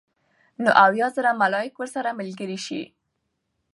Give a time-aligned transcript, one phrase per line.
[0.63, 2.81] نو اويا زره ملائک ورسره ملګري شي